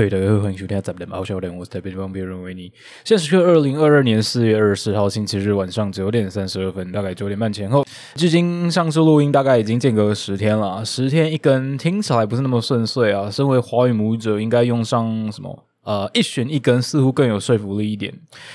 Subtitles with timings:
[0.00, 2.72] 嘿，大家好，欢迎收听《咱们的毛小人》，我是台北方别人为你。
[3.04, 7.84] 现在是二零二二年四月二十号星期日晚上九点三十二分，大概九点半前后。
[8.14, 13.30] 距今上次录音大概已经间隔十天了，十天一根听起来不是那么顺遂啊。
[13.30, 15.66] 身为华语母语者，应该用上什么？
[15.84, 18.10] 呃，一选一根似乎更有说服力一点。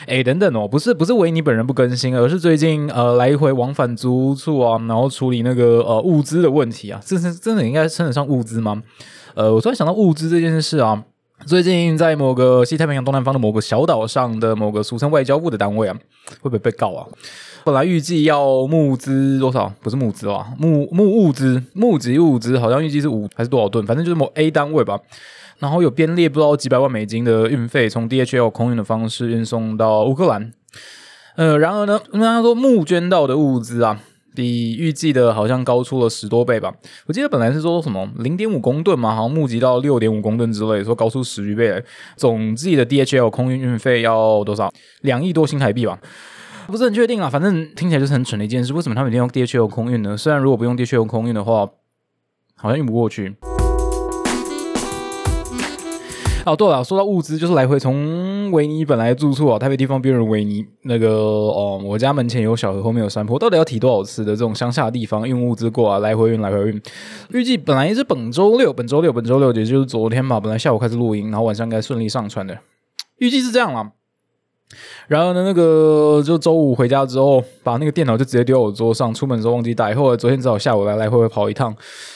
[0.07, 8.81] 哎，等等哦，不是不是维尼本人不更新，而是最近呃来回往返租屋处啊，然后处理那个呃物资的问题啊，这是真的应该称得上物资吗？
[9.35, 11.03] 呃，我突然想到物资这件事啊。
[11.43, 15.95] 最近在某个西太平洋东南方的某个小岛上的某个俗称外交部的单位啊，
[16.41, 17.05] 会不会被告啊？
[17.63, 19.71] 本来预计要募资多少？
[19.81, 23.85] 不是募资啊，募募物资，募集物资，好像预计是五还是多少吨？
[23.85, 24.99] 反正就是某 A 单位吧。
[25.59, 30.51] 然后有编列不知道几百万美金的运费，从 DHL 空运的方式运送到乌克兰。
[31.35, 33.99] 呃，然而呢，他说募捐到的物资啊。
[34.35, 36.73] 比预计的好像高出了十多倍吧？
[37.07, 41.81] 我记得本来是说什么零点五公吨嘛，好像募集到六点五公吨之类，说高出十余倍来。
[42.17, 44.71] 总计的 DHL 空运运费要多少？
[45.01, 45.97] 两亿多新台币吧？
[46.67, 48.73] 不是很确定啊，反正听起来就是很蠢的一件事。
[48.73, 50.17] 为什么他们一定要 DHL 空运呢？
[50.17, 51.69] 虽然如果不用 DHL 空运的话，
[52.55, 53.35] 好像运不过去。
[56.45, 65.97] 哦，对了，说到物资，就是来回从维尼本来住处啊，台北地方边缘维尼那个哦，我家门前有小河，后面有山坡，到底要提多少次的这种乡下地方运物资过啊？
[65.97, 66.81] 来回运，来回运。
[67.31, 72.59] 预计本来是本周六，本周六，本周六，也就是昨天嘛，本来下午开始录音，然后晚上应该顺利上传的，
[73.17, 73.91] 预计是这样了。
[75.07, 79.13] 然后呢，那个就周五回家之后，把那个电脑就直接丢我桌上。
[79.13, 81.73] 出门的时候忘记带，后来昨天只好下午来来回回跑一趟，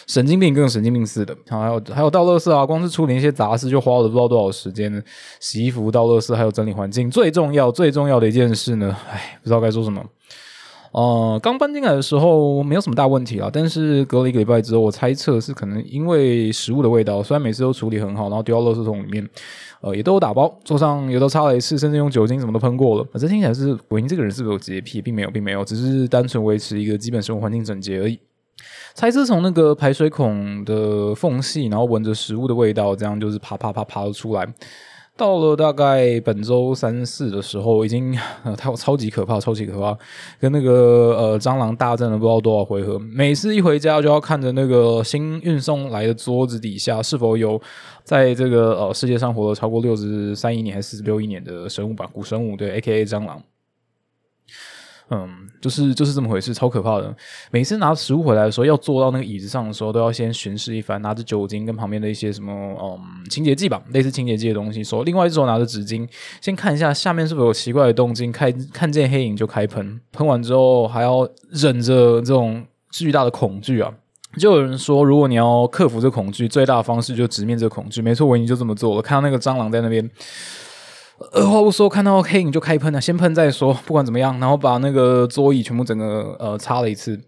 [0.08, 1.36] 神经病跟神经病似的。
[1.47, 5.03] 还有还有倒垃圾啊，光是处理一些杂事就花了不知道多少时间。
[5.39, 10.03] 洗衣服、倒垃圾，还有整理环境，最重要最重要的一件事呢，唉，不知道该说什么。
[10.92, 19.30] 呃，刚搬进来的时候没有什么大问题啊，但是隔了一个礼拜之后，我猜测是可能因为食物的味道，虽然每次都处理很好，然后丢到垃圾桶里面，
[19.82, 23.04] 呃，也都有打包，桌上也都擦了一次，甚至用酒精什么都喷过了。
[23.14, 24.99] 反正听起来是维尼这个人是不是有洁癖？
[25.02, 28.20] 并没有，并没有，只是单纯维持一个基本生活环境整洁而已。
[28.95, 34.45] 猜测从那个排水孔的缝隙，然后闻着食物的味道，这样就是啪啪啪啪的出来。
[35.19, 38.17] 到了大概本周三四的时候，已经
[38.57, 39.97] 它超级可怕，超级可怕，
[40.39, 40.71] 跟那个
[41.17, 42.97] 呃蟑螂大战了不知道多少回合。
[42.97, 47.61] 每次一回家就要看着那个新运送来的桌子底下是否有
[48.05, 53.43] 在这个呃世界上活了超过六十三亿年还是四十六亿年的生物吧，古生物对，A K A 蟑螂。
[55.11, 55.27] 嗯，
[55.59, 57.15] 就是就是这么回事，超可怕的。
[57.49, 62.99] 每次拿食物回来的时候，要坐到那个椅子上的时候，都要先巡视一番，拿着酒精跟旁边的一些什么嗯
[63.30, 64.83] 清洁剂吧，类似清洁剂的东西。
[64.83, 66.08] 说另外一只手拿着纸巾，
[66.42, 69.99] 先看一下下面是否有奇怪的动静，开看见黑影就开喷。
[70.11, 73.92] 喷完之后还要忍着这种巨大的恐惧啊！
[74.37, 77.99] 就有人说，如果你要克服这恐惧，最大的方式就直面这恐惧。
[77.99, 79.02] 没错，我已经就这么做了。
[79.02, 80.08] 看到那个蟑螂在那边。
[81.33, 87.19] 二话不说，看到黑影就开喷了，先喷再说，不管怎么样，然后把那个桌椅全部整个呃擦了一次。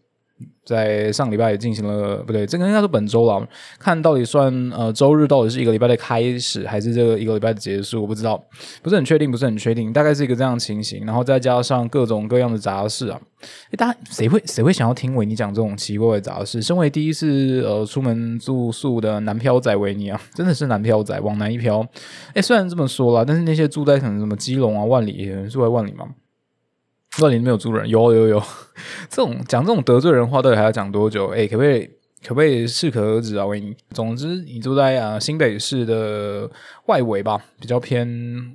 [0.64, 3.46] 在上礼拜也进行了，不对，这个应该是本周了。
[3.80, 8.02] 看到底算呃周日到底是一个礼拜的开始，还是这个一个礼拜的结束？
[8.02, 8.42] 我不知道，
[8.82, 11.06] 不是很确定，不是很确定，大概是一个这样情形。
[11.06, 13.20] 然后再加上各种各样的杂事啊，
[13.72, 16.62] 诶，大家谁会谁会想要听维尼讲这种奇怪的杂事？
[16.62, 21.86] 身为第一次呃出门住宿的南漂仔维尼啊， 真的是南漂仔，往南一漂。
[22.36, 26.06] 诶，虽然这么说了，但是那些住在可能什么基隆啊、万里，住在万里吗？
[27.20, 28.44] 万里没有住人，有有有，
[29.10, 31.28] 这种讲这种得罪人话，到底还要讲多久？
[31.28, 31.86] 哎，可不可以
[32.26, 33.46] 可不可以适可而止啊？
[33.46, 36.50] 维尼，总之你住在啊新北市的
[36.86, 38.08] 外围吧，比较偏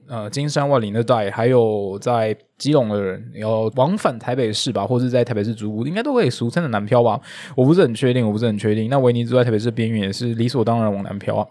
[0.09, 7.21] 呃金山万里那带，还有在基隆的人要往返台北市吧，或者在台北市租屋，应该都可以俗称的南漂吧？
[7.55, 8.89] 我不是很确定，我不是很确定。
[8.89, 11.47] 那维尼住在台北市边缘，也是理所当然往南漂啊。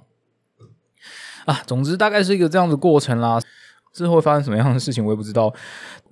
[1.45, 3.39] 啊，总之大概是一个这样的过程啦。
[3.93, 5.53] 之后会发生什么样的事情，我也不知道。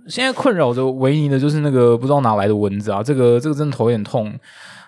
[0.08, 4.38] 现在困扰着维尼的就是那个不知道哪来的蚊子啊，这个这个真的头有点痛，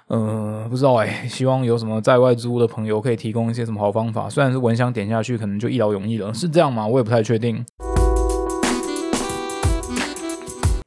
[0.07, 4.29] 呃，不知道哎，希望有什么在外租的朋友可以提供一些什么好方法。
[4.29, 6.85] 虽然是蚊香点下去可能就一劳永逸了，是这样吗？
[6.85, 7.63] 我也不太确定。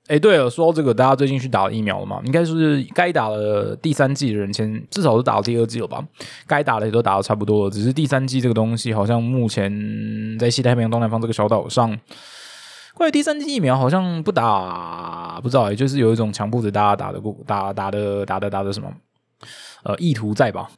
[0.09, 2.21] 哎，对了，说到这个，大家最近去打了疫苗了吗？
[2.27, 6.05] 应该是该打了第三季的人，先至少是打了第二季了吧？
[6.47, 9.73] 该打的也都打的差不多了，只是第三季这个东西好像目前
[10.39, 11.99] 在西太平洋东南方这个小岛上。
[12.99, 18.93] 关于第三剂疫苗，好像不打，不知道，也就是有一种强迫着大家打的不打打的打的打的什么，
[19.85, 20.69] 呃，意图在吧？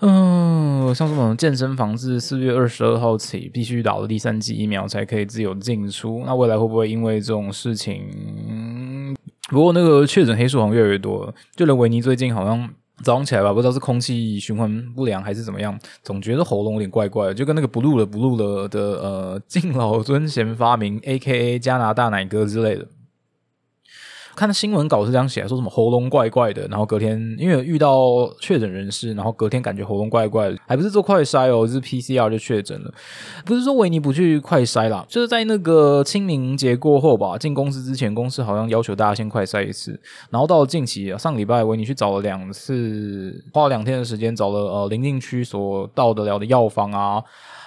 [0.00, 9.14] 嗯，像这种健身房是四月二十二号起必须打了第三剂疫苗才可以自由进出，那未来会不会因为这种事情？
[9.48, 12.68] 不过那个确诊黑数好像越来越多，就连维尼最近好像
[13.02, 22.86] 早上起来吧，不知道是空气循环不良还是怎么样，总觉得喉咙有点怪怪的，就跟那个不录了不录了的呃敬老尊贤发明 A K A 加拿大奶哥之类的。
[24.36, 32.92] 看新闻稿是这样写，说什么喉咙怪怪的，然后隔天因为遇到确诊人士，然后隔天感觉喉咙怪怪的，还不是做快筛哦，是 PCR 就确诊了。
[33.46, 39.98] 不是说维尼不去快筛啦，就是在那个清明节过后吧，进公司之前，公司好像要求大家先快筛一次。
[40.28, 47.22] 然后到了近期上礼拜，维尼去找了两次，花了两天的时间找了呃临近区所到得了的药房啊，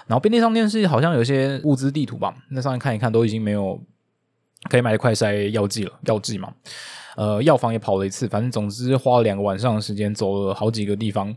[0.05, 3.79] 然后便利商店是好像有些物资地图吧，那上面看一看都已经没有。
[4.69, 6.51] 可以买快塞药剂了，药剂嘛，
[7.15, 11.33] 呃，药房也跑了一次，反正总之花了两个晚上的时间，走了好几个地方，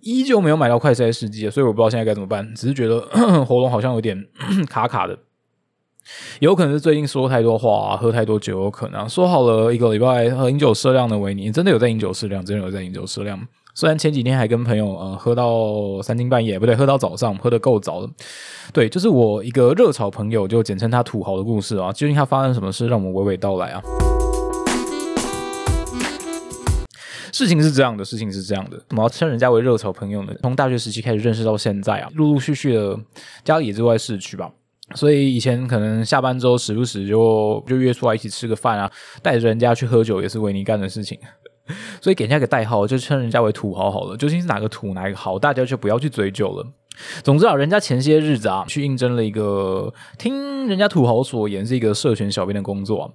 [0.00, 2.54] 依旧没有买到快筛试剂，所以我不知道现在该怎么办。
[2.54, 3.00] 只是觉得
[3.46, 4.26] 喉咙好像有点
[4.68, 5.18] 卡卡的，
[6.40, 13.40] 有可能是最近说太多话，喝太多酒，有可能说好了一个礼拜喝饮酒适量的维尼，真的有在饮酒适量，真的有在饮酒适量。
[13.76, 18.08] 虽然前几天还跟朋友呃喝到三更半夜，不对，喝到早上，喝的够早了。
[18.72, 21.92] 对，就是我一个热炒朋友，就简称他土豪的故事啊。
[21.92, 23.82] 究竟他发生什么事，让我们娓娓道来啊。
[27.32, 30.32] 事情是这样的，事情是这样的，我要称人家为热炒朋友呢。
[30.42, 32.96] 从大学时期开始认识到现在啊，陆陆续续的
[33.42, 34.48] 家里也住在市区吧，
[34.94, 38.88] 所以以前可能下班之后时不时就就约出来一起吃个饭啊，
[39.20, 41.18] 带着人家去喝酒也是维尼干的事情。
[42.00, 44.16] 所以给人家个代号，就称人家为土豪好了。
[44.16, 46.66] 究竟是哪个土，哪个豪，大家就不要去追究了。
[47.24, 53.12] 总之啊，人家前些日子啊，去应征了一个听人家土豪所言是一个社群小编的工作，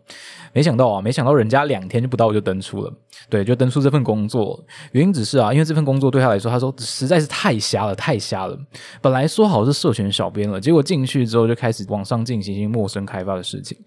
[0.52, 2.92] 没想到啊，没想到人家两天就不到就登出了。
[3.30, 4.62] 对，就登出这份工作，
[4.92, 8.60] 原因只是啊，因为这份工作对他来说，他说实在是太瞎了，太瞎了。
[9.02, 13.78] 本来说好是社群小编了，结果进去之后就开始网上进行一些陌生开发的事情。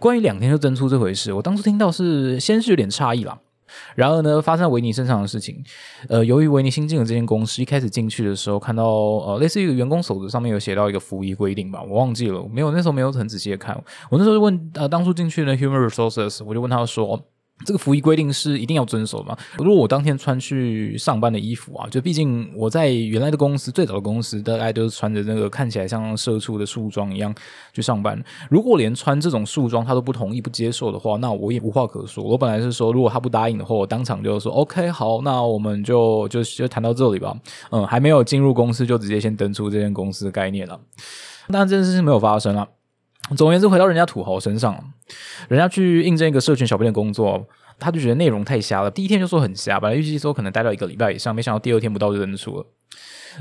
[0.00, 3.38] 关于两天就登出这回事，我当初听到是先是有点诧异啦。
[3.94, 5.62] 然而呢，发生在维尼身上的事情，
[6.08, 13.74] 呃，由于维尼新进的这间公司，一开始进去的时候看到，呃，类似于员工守则上面有写到一个服役规定吧，我忘记了，没有那时候没有很仔细的看，
[14.10, 17.20] 我那时候就问，呃，当初进去的 Human Resources，我就问他说。
[17.64, 19.36] 这个服役规定是一定要遵守吗？
[19.58, 27.32] 如果我当天穿去上班的衣服啊，就毕竟我在原来的公司最早的公司，大概都是穿着那个看起来像社畜的束装一样
[27.72, 28.22] 去上班。
[28.50, 32.22] 如果连穿这种束装他都不同意、不接受的话，那我也无话可说。
[32.24, 37.34] 我本来是说，如果他不答应的话，我当场就说 OK，好，那我们就就就谈到这里吧。
[37.70, 40.78] 嗯，还没有进入公司就直接先登出这间公司的概念了。
[41.48, 42.66] 但这件事情没有发生啊。
[43.36, 44.92] 总而言之，回到人家土豪身上，
[45.48, 47.46] 人家去应征一个社群小编的工作，
[47.78, 48.90] 他就觉得内容太瞎了。
[48.90, 52.66] 第一天就说很瞎，本来预计说可能待到一个礼拜以上，没想到第二天不到就认出了。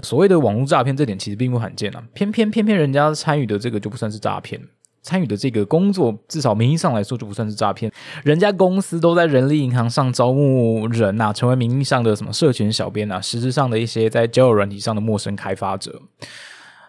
[0.01, 2.03] 所谓的网络诈骗，这点其实并不罕见啊。
[2.13, 4.59] 偏偏偏偏人家参与的这个就不算是诈骗，
[5.03, 7.91] 参与的这个工作至少名义上来说就不算是诈骗。
[8.23, 16.01] 人家公司都在人力银行上招募人呐，成为名义上的什么社群小编啊，实质上的一些在交友软体上的陌生开发者。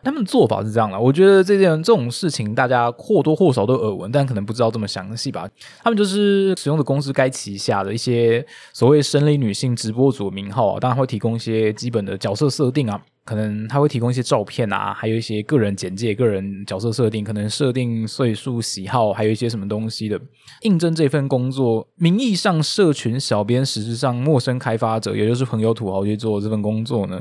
[0.05, 5.49] 他们做法是这样的，我觉得这件这种事情大家或多或少都耳闻，但可能不知道这么详细吧。
[5.83, 13.01] 他们就是使用的公司该旗下的一些所谓生理女性直播组名号啊，当然会提供一些基本的角色设定啊。
[13.25, 20.21] 可能他会提供一些照片啊，还有一些个人简介、个人角色设定，可能设定岁数、喜好，还有一些什么东西的。
[20.61, 27.21] 应征这份工作，名义上社群小编，实质上陌生开发者，也就是朋友土豪去做这份工作呢。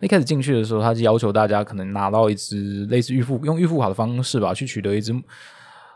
[0.00, 5.14] 一开始进去的时候，他就要求大家可能拿到一支类似预付用预付卡的方式吧，去取得一支。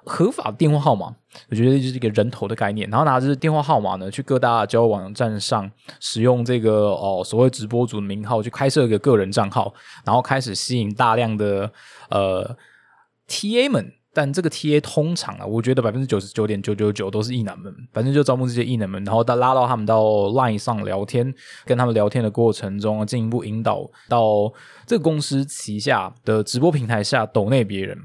[0.04, 1.14] 合法电话号码，
[1.48, 2.88] 我觉得就是一个人头的概念。
[2.90, 9.72] 然后拿着电话号码呢，去各大交友网站上使用这个哦所谓直播主的名号去开设一个个人账号，
[10.04, 11.70] 然后开始吸引大量的
[12.10, 12.56] 呃
[13.26, 13.92] T A 们。
[14.14, 21.32] 但这个 T A 通常啊，我觉得百分之九十九点九九九都是异男们，反正就招募这些异男们，然后到拉到他们到 Line 上聊天，
[21.64, 24.52] 跟他们聊天的过程中进一步引导到
[24.86, 27.98] 这个公司旗下的直播平台下抖内别人。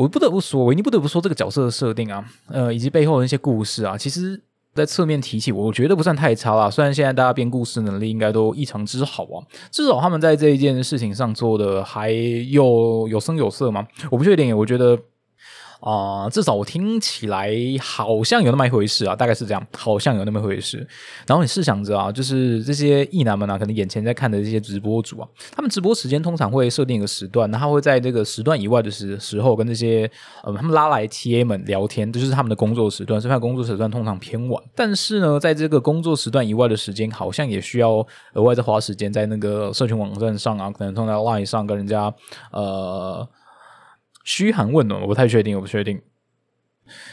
[0.00, 4.40] 我不得不说，我一定不得不说，这个角色的设定啊，呃，以及背后的一些故事啊，其实，
[4.74, 6.70] 在侧面提起，我觉得不算太差啦。
[6.70, 13.86] 虽然现在大家编故事能力应该都异常之好啊，至少他们在这一件事情上做的还有有声有色嘛。
[14.10, 14.98] 我不确定，我觉得。
[15.80, 20.86] 啊，至少我听起来好像有那么一回事啊，大概是这样，好像有那么一回事。
[21.26, 30.10] 然后你试想着啊，就是这些艺男们啊，可能眼前在看的这些直播主啊，他们直播时间通常会设定一个时段，那他会在这个时段以外的时时候跟这些
[30.44, 33.20] 呃他们拉来 TA 们聊天，这就是他们的工作时段。
[33.20, 34.62] 所以，他工作时段通常偏晚。
[34.74, 42.12] 但是呢，在这个工作时段以外的时间，好像也需要额外再花时间在那个社群网站上啊，可能通常 Line 上跟人家
[42.52, 43.26] 呃。
[44.30, 46.00] 嘘寒问暖，我不太确定，我不确定。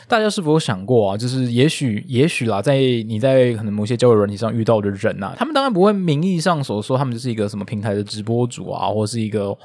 [0.07, 1.17] 大家是否有想过啊？
[1.17, 9.57] 就是也许，也许啦，在你在可能某些交友软体上遇到的人呐，他们当然不会名义上所说他们就是一个什么平台的直播主啊，或是一个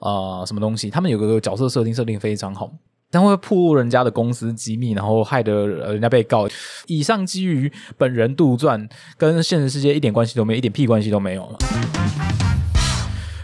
[0.00, 2.72] 呃什么东西，他们有个角色设定设定非常好，
[3.10, 6.48] 但会暴露人家的公司机密，然后害得人家被告。
[6.86, 11.58] 以上基于本人杜撰，跟现实世界一点关系都没有，一点屁关系都没有了。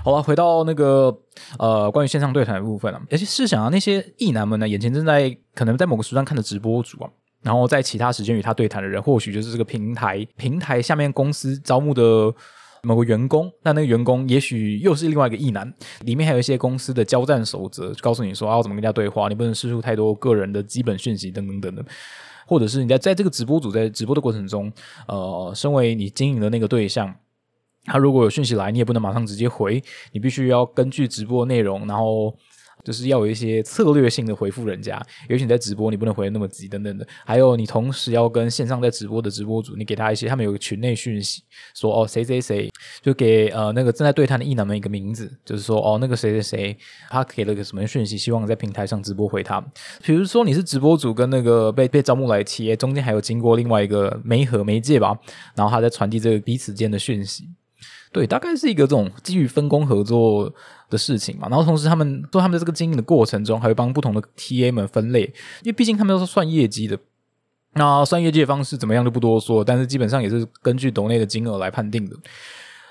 [0.05, 1.19] 好了，回到那个
[1.59, 3.01] 呃，关于线上对谈的部分了。
[3.11, 7.09] 而且试想啊，那些艺男们呢，眼前正在可能在某个时段看的直播主啊，
[7.41, 12.31] 然后在其他时间与他对谈的人，或许就是这个平台平台下面公司招募的
[12.83, 13.51] 某个员工。
[13.63, 21.83] 那那个员工也许又是另外一个艺男，里面还有一些公司的交战守则，告诉你说啊，我怎么跟人家对话，你不能输出太多个人的基本讯息等等等等。
[22.47, 24.71] 或者是你在在这个直播组在直播的过程中，
[25.09, 27.15] 呃，身为你经营的那个对象。
[27.85, 32.35] 他如果有讯息来，你也不能马上直接回，你必须要根据直播内容，然后
[32.83, 35.01] 就是要有一些策略性的回复人家。
[35.29, 37.07] 尤其你在直播，你不能回那么急，等等的。
[37.25, 41.43] 还有，你同时要跟线上在直播的直播主，你给他一些，他们有个群内讯息，
[41.75, 42.71] 说哦谁谁谁，
[43.03, 46.77] 就给呃那个正在对谈的艺男们一个名字，就是说哦那个谁谁谁，
[47.11, 49.61] 他给了个什么讯息，希望在平台上直播回他。
[50.03, 55.19] 比如说你是直播主跟那个被被招募来企业中间还有经过另外一个媒合媒介吧，
[55.55, 57.49] 然后他在传递这个彼此间的讯息。
[58.15, 60.49] 对，大概是一个这种基于分工合作
[60.89, 61.49] 的事情嘛。
[61.49, 65.23] 然后同时，他们做他们的这个经营的过程中，还会帮不同的 TA 们分类，
[65.63, 66.97] 因为毕竟他们都是算业绩的。
[67.73, 72.17] 那算业绩的方式怎么样就不多说，但是基本上也是根据斗内的金额来判定的。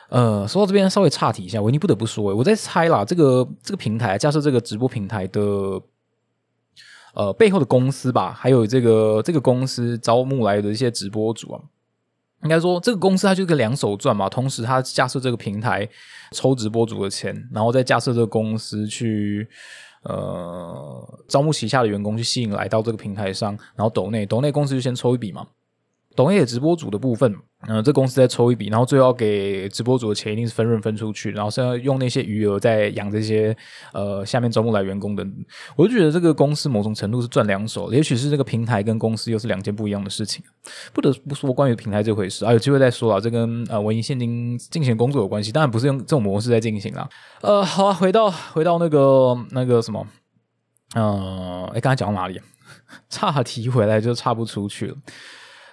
[0.10, 5.42] 呃，说到这边稍微岔题一下，维尼不得不说，我在猜啦，这个这个平台，假设这个直播平台的
[7.13, 11.62] 呃背后的公司吧，还有这个这个公司招募来的一些直播主啊。
[12.44, 14.30] 应该说，这个公司它就是个两手赚嘛。
[14.30, 15.88] 同时，它架设这个平台
[16.32, 19.48] 抽直播主的钱，然后再架设这个公司去
[20.04, 25.48] 呃招募旗下的员工，去吸引来到这个平台上，然后抖内抖内公司就先抽一笔嘛。
[26.15, 27.36] 抖内直播组的部分。
[27.65, 33.55] 嗯，这公司再抽一笔，然后最后给直播组的钱一定是分润分出去，然后是要用那些余额在养这些
[33.93, 35.25] 呃下面招募来员工的。
[35.77, 40.43] 我就觉得这个公司某种程度是赚两手，也许是这个平台跟公司又是两件不一样的事情。
[40.91, 43.17] 不得不说，关于平台这回事，啊，有机会再说啊。
[43.17, 47.10] 这跟呃文艺现金进行工作有关系，当然不是用这种模式在进行了。
[47.39, 50.05] 呃，好啊，回到回到那个那个什么，
[50.96, 52.41] 呃，哎，刚才讲到哪里？
[53.08, 54.96] 岔题回来就岔不出去了。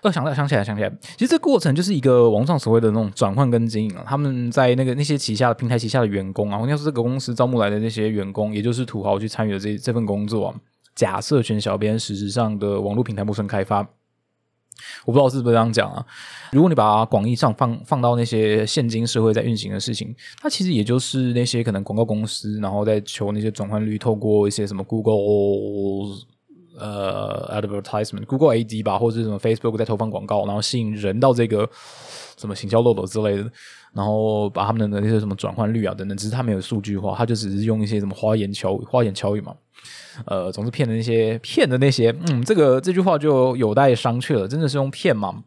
[0.02, 4.02] 呃，想到想起来，想起来，其实这过程就是一个网上所谓的那种转换跟经营啊。
[4.06, 10.54] 他们在那个那些旗下的平台旗下的员工啊，我应该是这个公司招募来的那些员工，也就是土豪去参与的这这份工作。
[10.94, 13.80] 假设全小编实质上的网络平台陌生开发，
[15.04, 16.04] 我不知道是不是这样讲啊。
[16.52, 25.16] 如果你把广义上放放到那些现今社会在运行的事情，它其实也就是那些可能广告公司，然后在求那些转换率，透过一些什么 Google。
[26.80, 31.68] 呃，advertisement，Google AD 吧，或者什么 Facebook 在投放广告，然后吸引人到这个
[32.36, 33.50] 什么行销漏斗之类的，
[33.92, 39.54] 然后把他们的那些什么转换率啊等等，只是他没有数据化，他就只是用一些什么花言巧语、花言巧语嘛，
[40.24, 45.44] 呃，总是骗的那些骗的那些，嗯，这个这句话就有待商榷了，真的是用骗吗？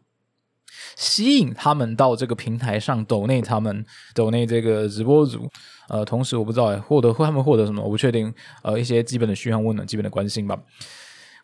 [0.96, 5.50] 吸引他们到这个平台上抖内他们抖内这个直播组，
[5.88, 10.56] 呃，同时我不知道获得他们获得什么，我不确定，呃，一些基本的嘘寒问暖、基本的关心吧。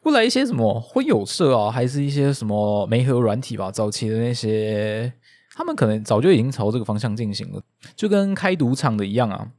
[0.02, 3.71] 未来一些什么会有社啊，还是一些什么媒合软体吧？
[3.71, 5.12] 早期的那些，
[5.54, 7.62] 他们可能早就已经朝这个方向进行了，
[7.95, 9.50] 就跟开赌场的一样啊。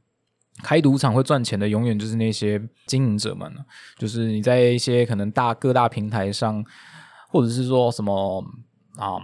[0.62, 3.50] 开赌场会赚钱的，永远就是那些经营者们
[3.96, 6.62] 就是你在一些可能大各大平台上，
[7.30, 8.44] 或者是说什么
[8.96, 9.16] 啊，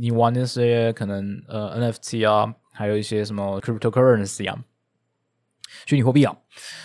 [0.00, 4.58] 你玩那些可能呃 NFT 啊，还有一些什么 cryptocurrency 啊。
[5.86, 6.34] 虚拟货币啊，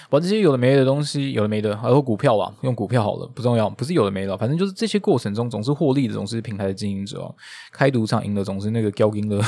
[0.10, 7.34] 把这些有的没的东西，有的没的，还有股票吧，用股票好了，不重要，不是有的没的，反正就是这些过程中总是获利的，总是平台的经营者，
[7.72, 9.42] 开赌场赢的总是那个交金的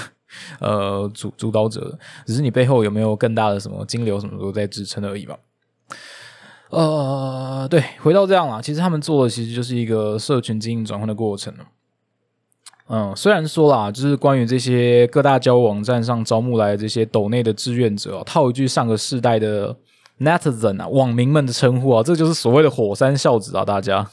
[0.60, 5.38] 呃主主导者，只是你背后有没有更大的什么金流什么都在支撑而已吧。
[6.70, 11.52] 呃，对，回到这样啦，其实他们做的其实就是一个社群经营转换的过程
[12.92, 19.76] 嗯，虽然说啦，就是关于这些各大交友网站上招募来的这些抖内的志愿者，套一句上个世代的
[20.20, 24.10] netizen 啊，网民们的称呼啊，这就是所谓的火山孝子啊，大家。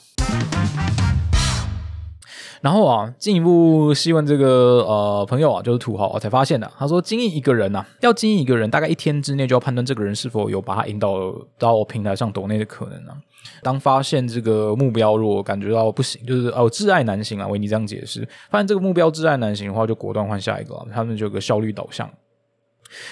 [2.67, 6.69] 然后啊，进一步细问这个呃朋友啊，就是土豪啊，才发现的。
[6.77, 13.17] 他说，经营一个人呐，要经营一个人，大概一天之内就要判断这个人是否有把他引导到平台上抖内的可能啊。
[13.63, 18.29] 当发现这个目标如果感觉到不行，就是哦挚爱难行啊，维尼这样解释。
[18.51, 20.75] 发现这个目标挚爱难行的话，就果断换下一个。
[20.93, 22.11] 他们就有个效率导向。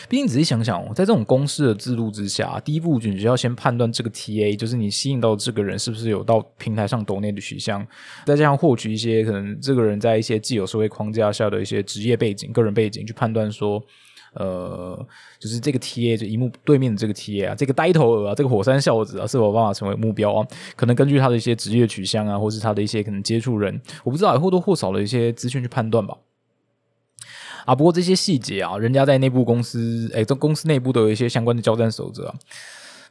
[0.09, 7.87] 毕竟仔细想想，在这种公司的制度之下，第一步你就要先判断这个 TA，就是你吸引到这个人是不是有到平台上抖内的取向，
[8.25, 13.83] 再加上获取一些可能这个人在一些既有社会框架下的一些职业背景、个人背景，去判断说，
[14.35, 15.07] 呃，
[15.39, 20.47] 就是这个 TA 就一幕对面的这个 TA 啊，这个呆头鹅啊，这个火山孝子啊，是否有办法成为目标啊？
[20.77, 26.17] 可能根据他的一些职业取向啊，或是他的一些可能接触人，我不知道或多或少的一些资讯去判断吧。
[27.65, 32.35] 啊，不过这些细节啊，人家在内部公司，哎，这公司内部都有一些相关的交战守则啊。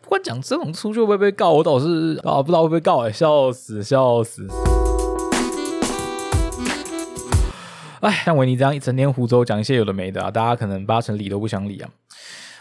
[0.01, 4.45] 不管讲这种出去会不会被告，我倒是啊，不知道会不会告，哎，笑死，笑死。
[8.01, 11.89] 哎，像维尼这样一整天胡诌讲一些有的没的啊，大家可能八成理都不想理啊。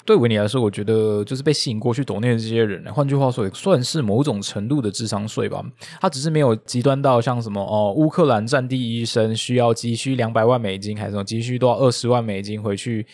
[0.05, 5.65] 对维尼来说，我觉得就是被吸引过去抖内的这些人，换句话说，也算是某种程度的智商税吧。
[6.01, 13.07] 他只是没有极端到像什么哦，乌克兰战地医生需要急需两百万美金，还是什么急需多少二十万美金回去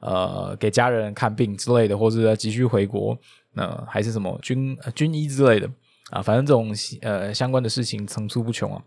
[0.00, 3.16] 呃给家人看病之类的，或者急需回国，
[3.54, 5.68] 那还是什么军军医之类的
[6.10, 8.82] 啊，反正这种呃相关的事情层出不穷啊。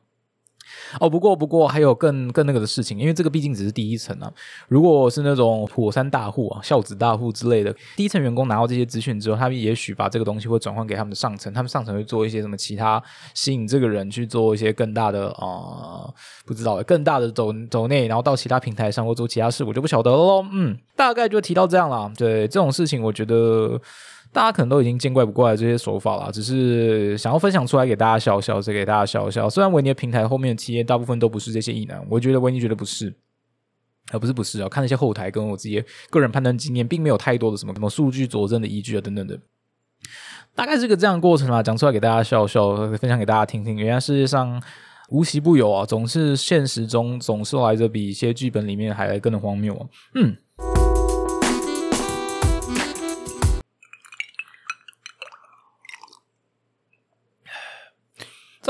[1.00, 4.32] 哦，不过不过还有更更那个的事情，因为这个毕竟只是第一层啊。
[4.68, 13.02] 如果是那种火山大户啊、孝子大户之类的，第一层员工拿到这些资讯之后，他们也许把这个东西会转换给他们的上层，他们上层会做一些什么其他
[13.34, 16.10] 吸引这个人去做一些更大的啊，
[16.46, 20.46] 不知道更大的走走内，然后到其他平台上或做其他事，我就不晓得喽。
[20.52, 22.12] 嗯，大概就提到这样了。
[22.18, 23.80] 对这种事情，我觉得。
[24.32, 29.50] 大家可能都已经见怪不怪这些手法了，只是想要分享出来给大家笑笑，再给大家笑笑。
[29.50, 33.12] 虽然维尼的平台后面的企业大部分都不是这些异男，我觉得维尼觉得不是，
[34.12, 34.70] 而不是不是啊。
[34.70, 39.40] 看那些后台跟我自己个人判断经验，并没有太多的什么什么数据佐证的依据啊等等的。
[40.54, 43.76] 大概是个这样的过程啊，讲出来给大家笑笑，分享给大家听听。
[43.78, 44.62] 原来世界上
[45.10, 49.88] 无奇不有啊，总是现实中总是来着比一些剧本里面还更的荒谬啊。
[50.14, 50.38] 嗯。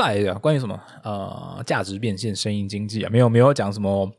[0.00, 4.10] 再啊，关于什么呃价值变现、声音经济啊，没有没有讲什么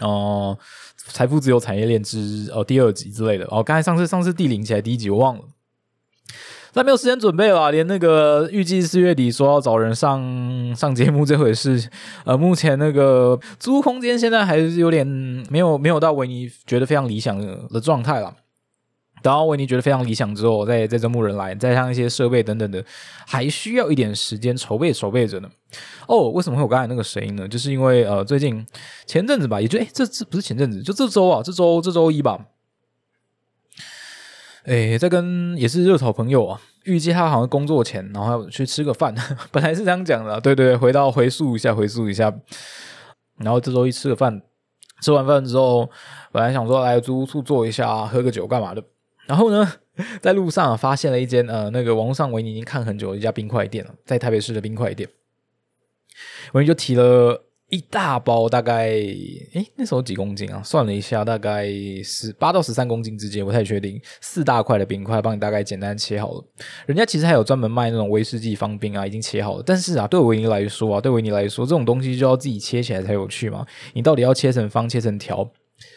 [0.00, 0.58] 哦，
[0.96, 3.62] 财富自由产业链之哦第二集之类的哦。
[3.62, 5.42] 刚才上次上次第零集还第一集我忘了，
[6.72, 10.20] 再没有时间准备了，连那个预计四月底说要找人上
[10.74, 11.88] 上节目这回事，
[12.24, 15.06] 呃，目前那个租空间现在还是有点
[15.48, 17.38] 没有没有到维尼觉得非常理想
[17.68, 18.34] 的状态了。
[19.24, 22.84] 等到维尼觉得非常理想之后，再再招募人来，再上一些设备等等的，
[23.26, 25.48] 还需要一点时间筹备筹备着呢。
[26.06, 27.48] 哦，为什么会有刚才那个声音呢？
[27.48, 28.66] 就是因为呃，最近
[29.06, 32.38] 前阵子吧，也就哎，这这不是前阵子，就这周啊，这周这周一吧。
[34.64, 39.14] 哎，在跟也是热炒朋友啊，预计他好像工作前，然后要去吃个饭，
[39.50, 40.38] 本来是这样讲的。
[40.38, 42.30] 对对，回到回溯一下，回溯一下。
[43.38, 44.42] 然后这周一吃个饭，
[45.00, 45.88] 吃完饭之后，
[46.30, 48.84] 本来想说来租屋处坐一下，喝个酒干嘛的。
[49.26, 49.72] 然后呢，
[50.20, 55.08] 在路上发现了一间呃，那个网络上维尼已经看很久的一家冰块店了，在台北市的冰块店，
[56.52, 60.62] 维尼就提了一大包，大概诶那时候几公斤啊？
[60.62, 61.66] 算了一下，大概
[62.04, 64.00] 十八到十三公斤之间，不太确定。
[64.20, 66.44] 四大块的冰块，帮你大概简单切好了。
[66.86, 69.62] 人家其实还有专门卖那种威士忌方冰啊，已经切好了。
[69.66, 73.66] 但是啊，对维尼来说啊，对维尼来说，这种东西就要自己切起来才有趣嘛。
[73.94, 75.50] 你到底要切成方，切成条？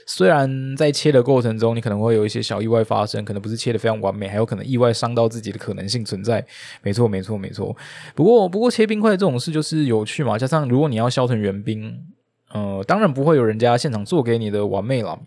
[0.05, 6.45] 虽然在切的过程中，你可能会有一些小意外发生，可能不是切的非常完美，还有可能意外伤到自己的可能性存在。
[6.81, 7.75] 没错，没错，没错。
[8.15, 10.37] 不过，不过切冰块这种事就是有趣嘛。
[10.37, 11.99] 加上如果你要削成圆冰，
[12.53, 15.19] 呃，当然不会有人家现场做给你的完美了。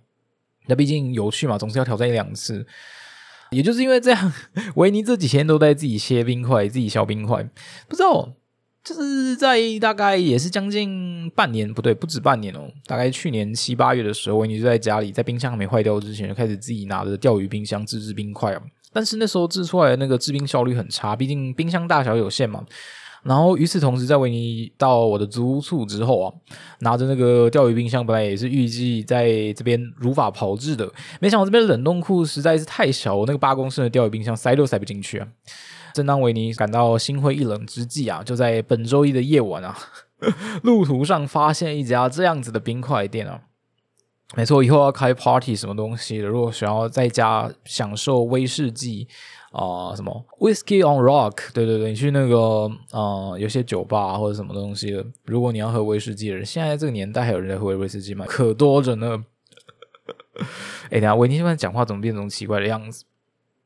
[0.67, 2.67] 那毕竟有趣嘛，总是要挑战一两次。
[3.51, 4.33] 也就是因为这样，
[4.77, 7.43] 维尼这几天都在自己切冰块，自己削冰块，
[7.89, 8.33] 不知道。
[8.83, 12.69] 就是在大概也是将近半年，不对，不止半年哦。
[12.87, 18.63] 大概去年七八月的时候，维尼就在家里，在冰箱还没坏掉之前，就开始自己拿着钓鱼冰箱自制冰块啊。
[18.93, 22.65] 但是那时候制出来的那个制冰效率很差，毕竟冰箱大小有限嘛。
[23.23, 26.33] 然后与此同时，在维尼到我的租屋处之后啊，
[26.79, 30.91] 拿着那个钓鱼冰箱，本来也是预计在这边如法炮制的，
[31.21, 35.29] 没想到这边冷冻库实在是太小，我那个八公升的钓鱼冰箱塞都塞不进去啊。
[36.01, 39.77] 正当维尼感到心灰意冷之际啊，就在本周一的夜晚啊，
[40.65, 43.43] 路途上发现一家这样子的冰块店啊。
[44.37, 49.09] 没错，以后要开 party 什么东西的，如果想要在家享受威士忌
[49.51, 58.25] 啊，什么 whiskey on rock，对对对，你去那个啊，有些酒吧或者什么东西的，如果你要喝威士忌的人，现在这个年代还有人在喝威士忌吗？
[58.27, 59.25] 可多着呢。
[60.91, 63.05] 哎，等下维尼现在讲话怎么变成奇怪的样子？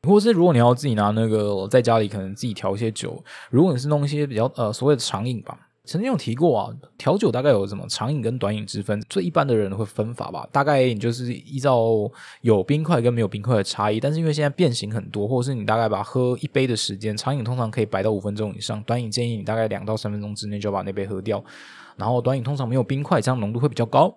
[0.04, 10.48] 或是如果你要自己拿那个在家里可能自己调一些酒，如果你是弄一些比较呃所谓的长饮吧，曾经有提过啊，调酒大概有什么长饮跟短饮之分，最一般的人会分法吧。
[10.50, 21.44] 大概你就是依照有冰块跟没有冰块的差异，但是因为现在变形很多，或者是你大概把喝一杯的时间，长饮通常可以摆到五分钟以上，短饮建议你大概两到三分钟之内就把那杯喝掉。
[21.96, 24.16] 然后短饮通常没有冰块，这样浓度会比较高。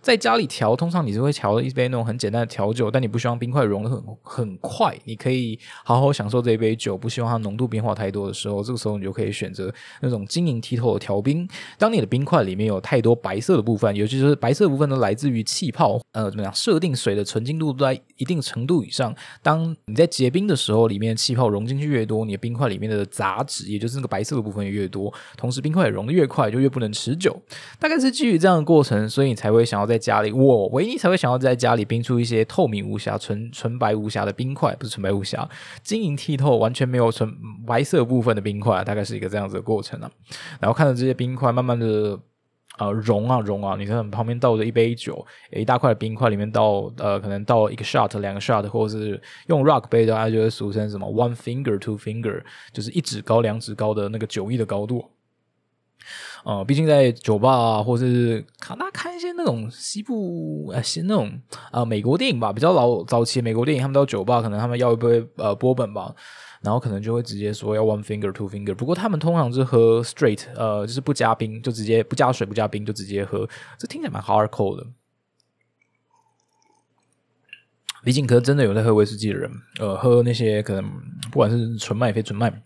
[0.00, 11.48] 在家里调，通常你是会调一杯那种很简单的调酒，但你不希望冰块融的很很快，你可以好好享受这一杯酒，不希望它浓度变化太多的时候，这个时候你就可以选择那种晶莹剔透的调冰。
[11.78, 16.52] 当你的冰块里面有太多白色的部分，尤其是白色部分都来自于气泡，呃，怎么样？
[16.54, 27.40] 设定水的纯净度在一定程度以上，当你在结冰的时候，里面的气泡融进去越多，你的冰块里面的杂质，也就是那个白色的部分也越多，同时冰块也融的越快，就越不能持久。
[27.78, 30.32] 大概是基于这样的过程，所以你才会想要在家里。
[30.32, 35.48] 我唯一才会想要在家里冰出一些透明无瑕、纯纯白无瑕的冰块，不是纯白无瑕，
[35.82, 37.32] 晶莹剔透、完全没有纯
[37.66, 40.10] 白色部分的冰块，大概是一个这样子的过程啊。
[40.60, 42.18] 然后看着这些冰块慢慢的
[42.78, 55.04] 呃融啊融啊，你看旁边倒着一杯酒，一大块冰块里面倒呃可能倒一个 shot、两个 shot，或者是用 rock 杯的，大家就会俗称什么 one finger、two finger，就是一指高、两指高的那个酒意的高度。
[56.44, 61.40] 呃，毕竟在酒吧啊，或者是看大家看一些那种西部呃，些那种
[61.72, 66.14] 呃美国电影吧，比较老早期美国电影，他们到酒吧，可能他们要一杯呃波本吧，
[66.60, 74.86] 然后可能就会直接说要 one finger two finger，不过他们通常是喝 straight，呃，就是不加冰，就直接不加水不加冰就直接喝，这听起来蛮 hardcore 的。
[78.04, 80.84] 毕竟，可是真的有在喝威士忌的人，呃，喝那些可能
[81.32, 82.62] 不管是纯麦非纯麦。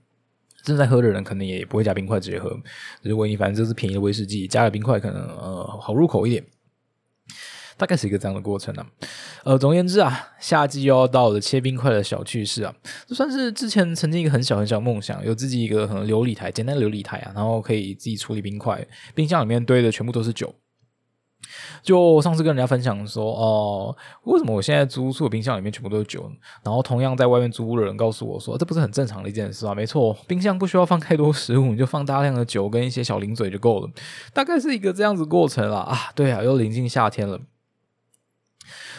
[0.69, 2.55] 正在喝的人可能也不会加冰块直接喝，
[3.03, 6.45] 如果你反正这是便宜的威士忌，加了冰块可能呃好入口一点，
[7.79, 8.87] 大概是一个这样的过程啊。
[9.45, 12.75] 呃，总而言之啊，夏季又要到了切冰块的小趣事啊，
[13.07, 20.55] 就算是之前曾经一个很小很小的梦想，有自己一个很琉璃台，简单琉璃台啊，然后可以自己处理冰块，冰箱里面堆的全部都是酒。
[21.83, 26.31] 就上次跟人家分享说，哦，为什么我现在租住的冰箱里面全部都是酒？
[26.63, 29.75] 然后同样在外面租屋的人告诉我说，这不是很正常的一件事啊？
[29.75, 33.91] 没错，冰箱不需要放太多食物，你就放大量的酒跟一些小零嘴就够了，
[34.33, 36.11] 大概是一个这样子过程了啊。
[36.15, 37.41] 对啊，又临近夏天了，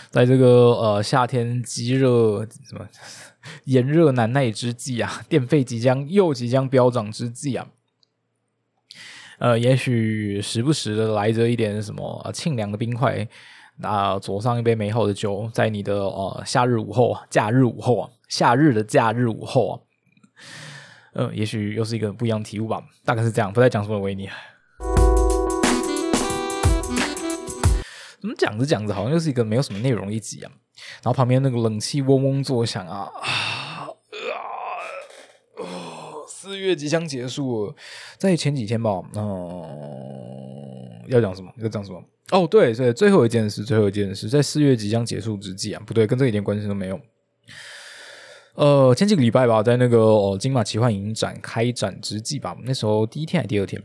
[0.10, 2.88] 在这个呃夏天极热什么
[3.66, 7.68] 炎热难耐之际啊，电费即将又即将飙涨之际啊。
[9.40, 13.26] 呃，也许时不时的来着一点什么清凉的冰块，
[13.78, 19.80] 那佐上一杯美好的酒，在你的呃夏日午后、假日午后啊，夏日的假日午后啊，
[21.14, 22.84] 呃，也许又是一个不一样的体悟吧。
[23.06, 24.30] 大概是这样，不再讲什么维尼。
[28.20, 30.52] 怎么讲着讲着，好像又是一个没有什么内容一集啊。
[31.02, 33.10] 然后旁边那个冷气嗡嗡作响啊。
[36.42, 37.76] 四月即将结束，
[38.18, 41.52] 在前几天吧，嗯，要讲什么？
[41.58, 42.02] 要讲什么？
[42.32, 46.98] 哦，对，对，最后一件事，最后一件事，在四月即将结束之际啊，不对，跟这一点关系都没有。
[48.54, 53.84] 呃，前几个礼拜吧，在那个哦金马奇幻影展开展之际吧，那时候第一天还第二天，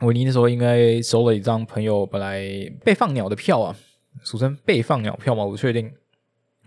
[0.00, 2.40] 维尼那时候应该收了一张朋友本来
[2.82, 3.76] 被放鸟的票啊，
[4.24, 5.92] 俗称被放鸟票嘛，我不确定。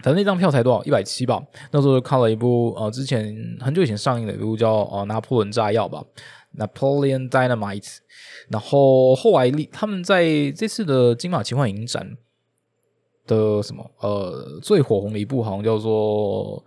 [0.04, 0.84] 反正那张票才多少？
[0.84, 1.42] 一百七吧。
[1.72, 6.04] 那时候看了一部呃，之前很久以前上映的一部叫《呃拿破仑炸药》吧，
[6.60, 7.82] 《Napoleon Dynamite》。
[8.50, 12.16] 然后后来他们在这次的金马奇幻影展
[13.26, 16.60] 的什么呃最火红的一部，好像叫做《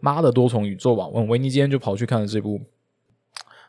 [0.00, 1.06] 妈的多重宇宙》吧。
[1.06, 2.60] 我维尼今天就跑去看了这部。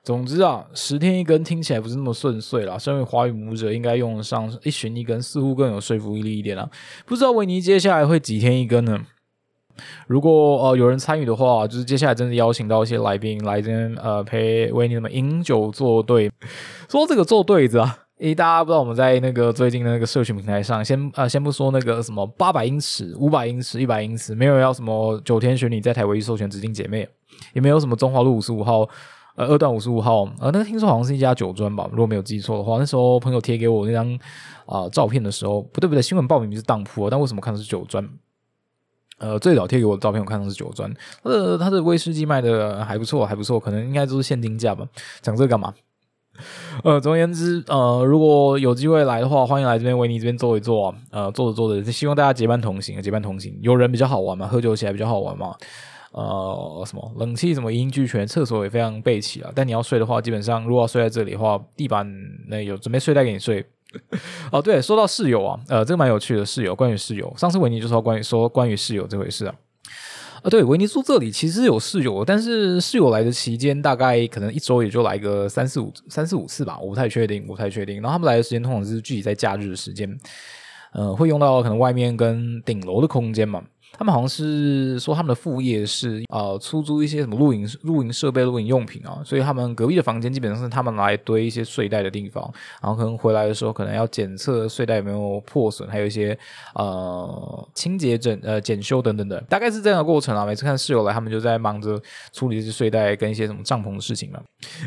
[0.03, 2.77] 总之啊，十天一根听起来不是那么顺遂啦。
[2.77, 6.69] 身为华语母者，应该用上一旬一根，似乎更有说服力一点啦。
[7.05, 8.99] 不知道维尼接下来会几天一根呢？
[10.05, 16.29] 如果呃有人参与的话，就是接下来真的邀请到一些来宾来这边呃陪维尼们饮酒作对。
[16.89, 27.07] 说这个做对子啊，诶，大家不知道我们在那个最近的那个社群平台上，先呃先不说那个什么八百英尺、五百英尺、一百英尺，没有要什么九天玄女在台唯一授权指定姐妹，
[27.53, 28.85] 也没有什么中华路五十五号。
[29.36, 34.19] 呃，二段五十五号，呃，那听说好像是一家酒庄吧，如果没有记错的话，那时候朋友贴给我那张
[34.65, 38.08] 啊照片的时候，不对不对，新闻报名是当铺，但为什么看的是酒庄？
[39.17, 40.91] 呃，最早贴给我的照片，我看的是酒庄，
[41.24, 44.86] 呃，他的威士忌卖的还不错，还不错，可能应该都是限定价吧。
[45.22, 45.74] 讲这个干嘛？
[46.84, 55.56] 呃，总而言之，呃，如果有机会来的话，欢迎来这边维尼这边坐一坐啊，呃，坐着坐着，希望大家结伴同行，结伴同行，有人比较好玩嘛，喝酒起来比较好玩嘛。
[56.13, 59.52] 呃，什么冷气什么一应俱全，厕所也非常备齐啊。
[59.54, 62.08] 但你要睡的话，基本上如果要睡在这里的话，地板
[62.47, 63.65] 那有准备睡袋给你睡。
[64.52, 69.56] 哦，对，说到室友啊，呃，这个蛮有趣的室友，关于室友，上次维尼就说关于说关于室友这回事啊。
[70.41, 78.02] 啊，对，维尼住这里其实有室友，但是室友来的期间大概可能一周也就来个三四五三四五次吧，我不太确定，不太确定。
[78.02, 80.15] 然后他们来的时间通常是具体在假日的时间，
[80.93, 83.63] 呃，会用到可能外面跟顶楼的空间嘛。
[83.95, 92.51] 他们好像是说他们的副业是呃出租一些什么露营露营设备、露营用品啊，所以他们隔壁的房间基本上是他们来堆一些睡袋的地方，
[92.82, 96.38] 然后可能回来的时候可能要检测睡袋有没有破损，还有一些
[96.73, 100.43] 呃清洁整呃检修等等的，大概是这样的过程啊。
[100.43, 102.01] 每次看室友来，他们就在忙着
[102.32, 104.41] 处理这些睡袋跟一些什么帐篷的事情嘛，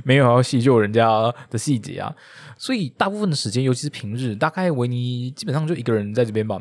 [0.04, 2.12] 没有要细究人家的细节啊，
[2.58, 6.60] 所以大部分的时间，尤其是平日，大概维尼基本上就一个人在这边吧。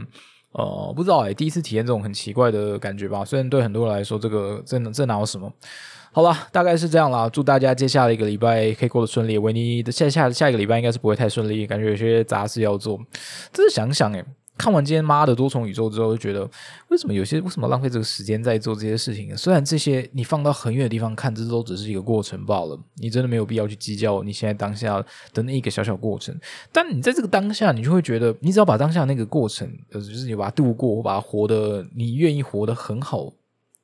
[0.57, 3.25] 呃，不知道哎，第一次体验这种很奇怪的感觉吧。
[3.25, 5.51] 虽然对很多人来说，这个这这哪有什么？
[6.13, 7.27] 好了，大概是这样啦。
[7.27, 9.37] 祝大家接下来一个礼拜可以过得顺利。
[9.37, 12.97] 维尼的下下下一个礼拜应该是不会太顺利，感觉有些杂事要做。
[13.51, 14.23] 真是想想哎。
[14.57, 16.49] 看完今天妈的多重宇宙之后，就觉得
[16.89, 19.35] 为什么有些为什么浪费这个时间在做这些事情？
[19.35, 26.37] 虽然这些你放到很远的地方看，这都只是一个过程罢了，你真的没有必要去计较你现在当下的那一个小小过程。
[26.71, 33.33] 但你在这个当下，你就会觉得，你只要把当下那个过程，就是你把它度过，把它活得你愿意活得很好。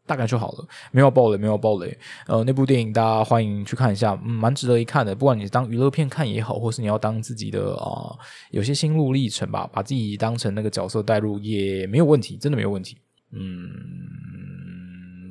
[0.06, 1.98] 大概就好了，没有爆雷，没有爆雷。
[2.28, 5.16] 呃，那部电影大家欢迎去看一下，嗯，蛮值得一看的。
[5.16, 8.12] 不管你当娱乐片看也好，或是你要当自己的啊，
[8.50, 12.98] 有些心路历程吧，把自己当成那个角色带入也没有问题，真的没有问题。
[13.32, 13.70] 嗯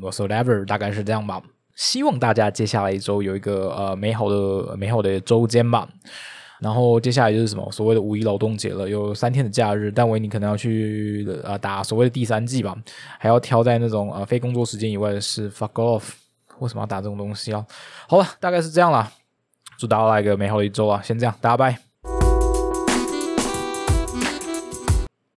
[0.01, 1.43] ，whatever，大概是这样吧。
[1.77, 5.89] 希望大家接下来一周有一个呃美好的美好的周间吧。
[6.61, 12.77] 然后接下来就是什么所谓的五一劳动节了，有三天的假日，但维尼可能要去呃打所谓的第三季吧，
[13.19, 15.51] 还要挑在那种呃非工作时间以外的事。
[15.51, 16.11] Fuck off！
[16.59, 17.67] 为什么要打这种东西啊？
[18.07, 19.11] 好了，大概是这样了，
[19.79, 21.01] 祝大家来个美好的一周啊！
[21.03, 21.90] 先这样，大家拜。